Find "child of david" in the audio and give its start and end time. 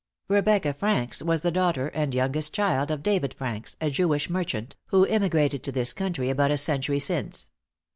2.55-3.35